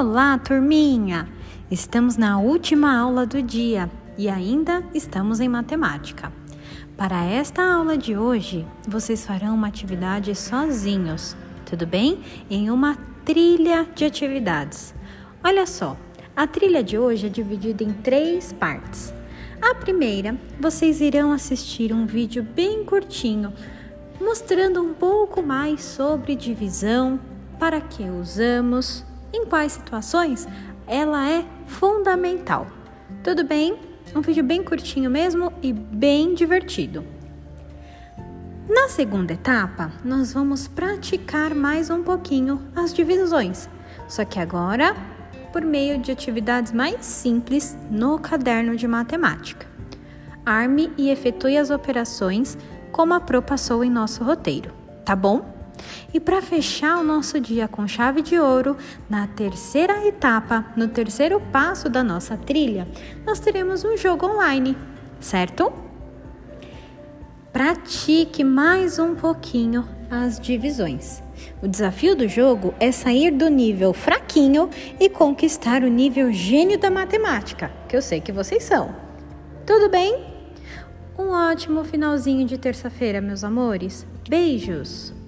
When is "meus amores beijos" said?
83.20-85.19